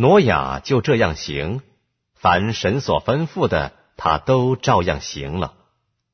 [0.00, 1.60] 挪亚就这样行，
[2.14, 5.54] 凡神所吩咐的，他都照样行了。